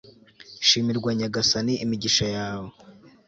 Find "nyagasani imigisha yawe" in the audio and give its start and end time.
1.19-2.69